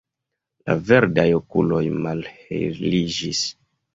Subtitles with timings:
[0.69, 3.45] La verdaj okuloj malheliĝis.